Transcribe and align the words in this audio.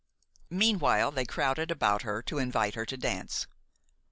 Meanwhile 0.49 1.11
they 1.11 1.25
crowded 1.25 1.69
about 1.69 2.01
her 2.01 2.23
to 2.23 2.39
invite 2.39 2.73
her 2.73 2.87
to 2.87 2.97
dance. 2.97 3.45